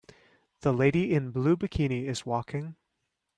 The 0.61 0.73
lady 0.73 1.13
in 1.13 1.29
blue 1.29 1.55
bikini 1.55 2.05
is 2.05 2.25
walking. 2.25 2.75